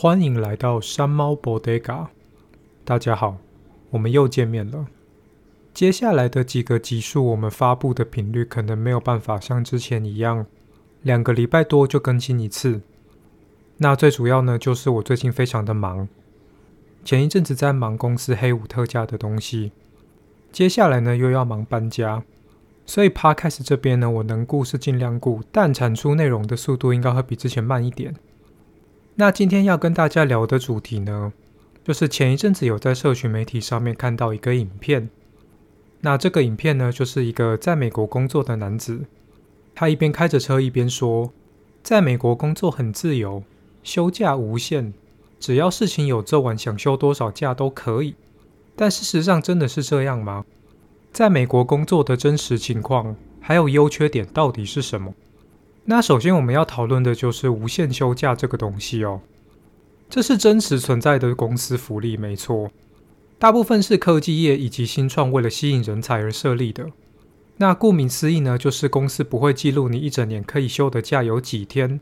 [0.00, 2.06] 欢迎来到山猫 Bodega。
[2.84, 3.38] 大家好，
[3.90, 4.86] 我们又见面了。
[5.74, 10.46] 接下来的几个集数，我们发布的频率可能没有办法像之前一样，
[11.02, 12.80] 两个礼拜多就更新一次。
[13.78, 16.06] 那最主要呢，就是我最近非常的忙，
[17.04, 19.72] 前一阵子在忙公司黑五特价的东西，
[20.52, 22.22] 接下来呢又要忙搬家，
[22.86, 28.14] 所以 Podcast 这边呢，我能顾是尽量顾，但产出内容的速度应该会比之前慢一点。
[29.20, 31.32] 那今天要跟大家聊的主题呢，
[31.82, 35.10] 就是前一阵子有在社群媒体上面看到一个影片。
[36.02, 39.06] 那这个影片呢，就是一个在美国工作的男子，
[39.74, 41.32] 他一边开着车一边说，
[41.82, 43.42] 在美国工作很自由，
[43.82, 44.92] 休假无限，
[45.40, 48.14] 只要事情有做完，想休多少假都可以。
[48.76, 50.44] 但事实上真的是这样吗？
[51.12, 55.12] 在美国工作的真实情况，还有优缺点到底是什么？
[55.90, 59.22] 那首先我们要讨论的就是无限休假这个东西哦，
[60.10, 62.70] 这是真实存在的公司福利，没错。
[63.38, 66.90] 大部分是科技业以及新创为了吸引人才而设立的。
[67.56, 71.98] 那顾名思义呢，就是公司不会记录你一整年可以休的假有几天，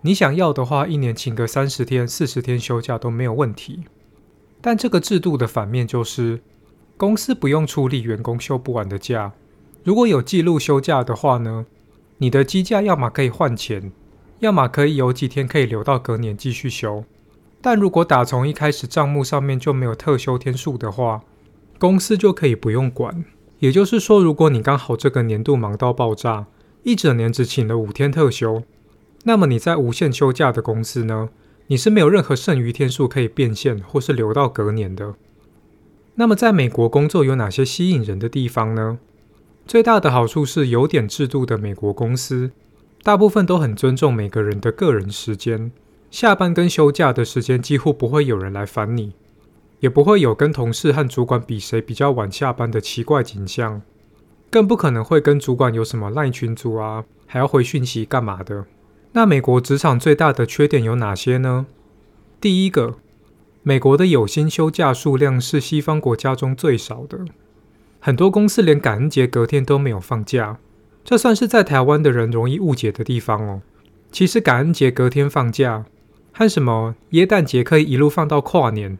[0.00, 3.84] 你想要的话，一年请个三十天、四十天休假都没有问题。
[4.60, 6.40] 但这个制度的反面就是，
[6.96, 9.32] 公司不用处理员工休不完的假，
[9.84, 11.66] 如果有记录休假的话呢，
[12.18, 13.92] 你的机假要么可以换钱，
[14.38, 17.04] 要么可以有几天可以留到隔年继续休。
[17.60, 21.22] 但如果打从一开始账目上面就没有特休天数的话，
[21.78, 23.24] 公司就可以不用管。
[23.58, 26.46] 也就是说，如果你刚好这个年度忙到爆炸，
[26.82, 28.62] 一整年只请了五天特休，
[29.24, 31.30] 那么你在无限休假的公司呢，
[31.68, 35.14] 你是没有任何剩余天数可以变现或是留到隔年的。
[36.16, 38.98] 那么在美国工作有哪些吸引人的地方呢？
[39.66, 42.50] 最大的好处是有点制度的美国公司，
[43.02, 45.72] 大部分都很尊重每个人的个人时间，
[46.10, 49.14] 下班跟休假的时间几乎不会有人来烦你，
[49.80, 53.80] 也不会有跟同事和主管比谁比较晚下班的奇怪景象，
[54.50, 58.66] 更不可能会跟主管有什么赖群组啊，还要回讯息干嘛的。
[59.12, 61.66] 那美国职场最大的缺点有哪些呢？
[62.40, 62.96] 第一个，
[63.62, 67.20] 美国的有薪休假数量是西方国家中最少的。
[68.06, 70.58] 很多公司连感恩节隔天都没有放假，
[71.02, 73.62] 这算是在台湾的人容易误解的地方哦。
[74.12, 75.86] 其实感恩节隔天放假，
[76.30, 78.98] 和什么耶诞节可以一路放到跨年，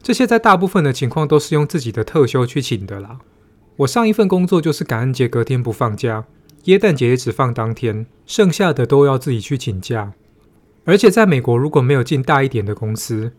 [0.00, 3.18] 这些在大部分的情况都是用自己的特休去请的啦。
[3.78, 6.26] 我上一份工作就是感恩节隔天不放假，
[6.66, 10.12] 耶诞节也只放当天，剩下的都要自己去请假。
[10.84, 13.32] 而且在美国，如果没有进大一点的公司，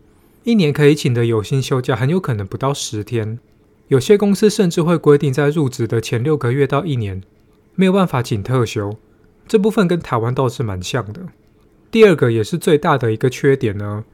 [0.44, 3.38] 一年可以请的有薪休假很有可能不到十天。
[3.88, 7.22] 有些公司甚至会规定，在入职的前六个月到一年，
[7.74, 8.96] 没有办法请特休。
[9.46, 11.22] 这部分跟台湾倒是蛮像的。
[11.90, 14.04] 第二个也是最大的一个缺点呢，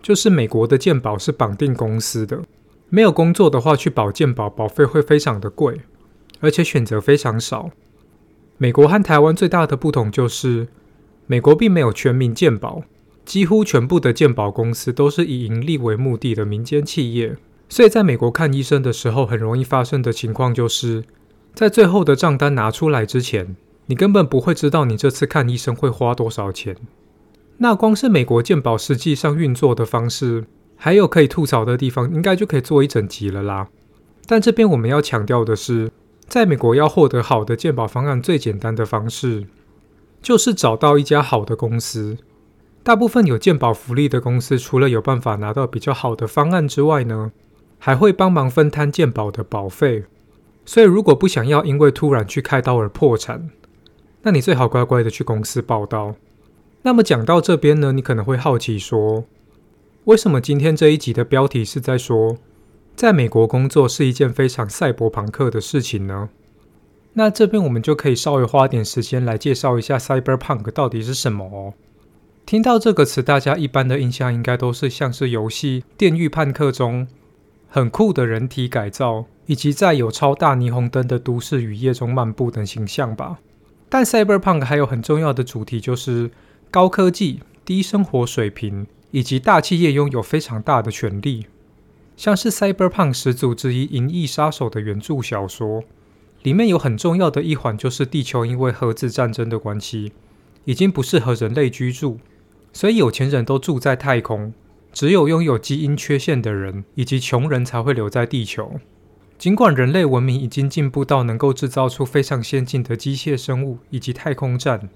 [0.00, 2.42] 就是美国的健保是绑定公司的，
[2.88, 5.82] 没有工作的话去保健保，保费会非常的贵，
[6.40, 7.70] 而且选择非常少。
[8.56, 10.68] 美国和台湾最大的不同就是，
[11.26, 12.82] 美国并没有全民健保，
[13.26, 17.36] 几乎全部的健保公司都是以盈利为目的的民间企业。
[17.68, 21.04] 所以，在美国看医生的时候，很容易发生的情况就是，
[21.54, 23.56] 在最后的账单拿出来之前，
[23.86, 26.76] 你根本不会知道你这次看医生会花多少钱。
[27.58, 30.46] 那光是美国健保实际上运作的方式，
[30.76, 33.68] 还有可以吐槽的地方，应该就可以做一整集了啦。
[34.26, 35.90] 但这边我们要强调的是，
[36.26, 39.46] 在美国要获得好的健保方案，最简单的方式
[40.22, 42.16] 就是找到一家好的公司。
[42.82, 47.32] 大部分有健保福利的公司，除了有办法拿到比较好的方案之外呢，
[47.78, 50.04] 还会帮忙分摊健保的保费，
[50.64, 53.48] 所以如果不想要因为突然去开刀而破产，
[54.22, 56.16] 那你最好乖乖的去公司报到。
[56.82, 59.24] 那么讲到这边呢，你可能会好奇说，
[60.04, 62.36] 为什么今天这一集的标题是在说，
[62.96, 66.28] 在美国工作是一件非常赛博朋克的事情呢？
[67.14, 71.74] 那这边我们就可以稍微花点时间来介绍一下 Cyberpunk 到底是什么哦。
[72.46, 77.08] 听到这个词，大家一般的印象应该都是像是游戏《电狱判客》中。
[77.68, 83.38] 很酷的人体改造，以及在有超大霓虹灯的都市雨夜中漫步等形象吧。
[83.90, 86.30] 但 Cyberpunk 还有很重要的主题，就是
[86.70, 91.46] 高科技、低生活水平，以及大企业拥有非常大的权力。
[92.16, 95.84] 像是 Cyberpunk 始祖之一《银翼杀手》的原著小说，
[96.42, 100.12] 里面有很重要的一环，就是地球因为核子战争的关系，
[100.64, 102.18] 已经不适合人类居住，
[102.72, 104.52] 所以有钱人都住在太空。
[104.98, 108.80] 只有拥有基因缺陷的人以及穷人才会留在地球。
[109.38, 114.88] 尽管人类文明已经进步到能够制造出非常先进的机械生物以及太空站，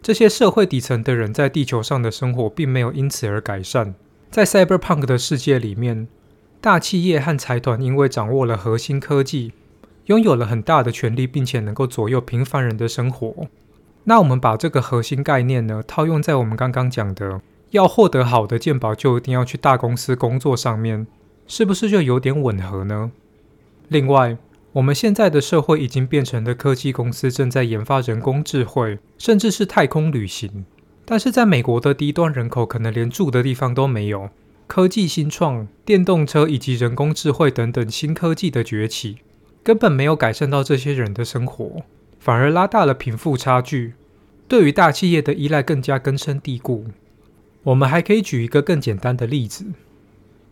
[0.00, 3.96] 这些社会底层的人在地球上的生活并没有因此而改善，
[4.30, 6.06] 在 Cyberpunk 的世界里面，
[6.60, 9.52] 大企业和财团因为掌握了核心科技，
[10.04, 13.48] 拥有了很大的权力，并且能够左右平凡人的生活。
[14.04, 21.06] 那我们把这个核心概念呢，套用在我们刚刚讲的要获得好的健保就一定要去大公司工作上面，
[21.46, 23.12] 是不是就有点吻合呢？
[23.88, 24.36] 另外，
[24.72, 30.64] 我们现在的社会已经变成了科技公司正在研发人工智慧，甚至是太空旅行。
[31.04, 34.30] 但是在美国的低端人口可能连住的地方都没有，
[34.68, 39.18] 科技新创、电动车以及人工智慧等等新科技的崛起，
[39.64, 41.82] 根本没有改善到这些人的生活，
[42.20, 43.94] 反而拉大了贫富差距，
[44.46, 46.84] 对于大企业的依赖更加根深蒂固。
[47.64, 49.66] 我们还可以举一个更简单的例子：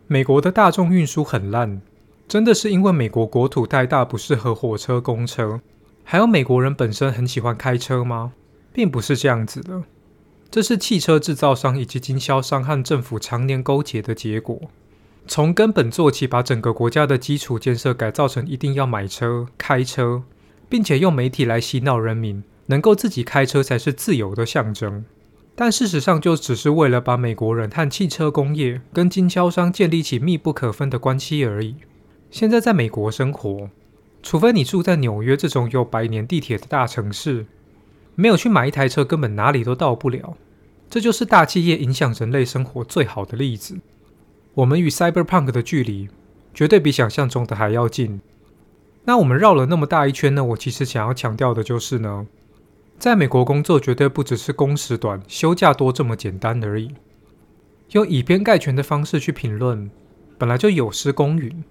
[0.07, 1.81] 美国的大众运输很烂，
[2.29, 5.61] 真的是因为美国国土太大，不适合火车、公车，
[6.05, 8.33] 还有美国人本身很喜欢开车吗？
[8.73, 9.83] 并不是这样子的。
[10.51, 14.61] 这是汽车制造商以及经销商和政府常年勾结的结果。
[15.27, 20.23] 从根本做起，把整个国家的基础建设改造成一定要买车、开车，
[20.69, 25.05] 并且用媒体来洗脑人民，能够自己开车才是自由的象征。
[25.61, 31.75] 但事实上，就只是为了把美国人和汽车工业跟经销商建立起密不可分的关系而已。
[32.31, 33.69] 现在在美国生活，
[34.23, 37.45] 除非你住在纽约这种有百年地铁的大城市。
[38.15, 40.37] 没有去买一台车，根本哪里都到不了。
[40.89, 43.77] 这就是大企业影响人类生活最好的例子。
[44.55, 46.09] 我们与 Cyberpunk 的距离
[46.55, 48.21] 绝对比想象中的还要近。
[49.07, 50.45] 那我们绕了那么大一圈呢？
[50.45, 52.29] 我其实想要强调的就是呢，
[52.99, 56.95] 在美国工作绝对不只是工时短、休假多这么简单而已。
[57.93, 59.91] 用以偏概全的方式去评论，
[60.37, 61.65] 本来就有失公允。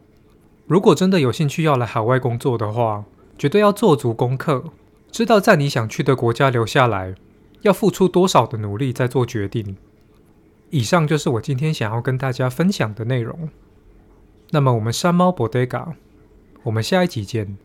[0.65, 3.05] 如果真的有兴趣要来海外工作的话，
[3.37, 4.63] 绝对要做足功课。
[5.11, 7.15] 知道在你想去的国家留下来，
[7.61, 9.75] 要付出多少的努力再做决定。
[10.69, 13.49] 以上就是我今天想要跟大家分享的内容。
[14.51, 15.93] 那么我们山猫 Bodega，
[16.63, 17.57] 我们下一集见。